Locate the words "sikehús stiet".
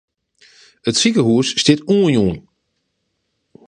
0.99-1.81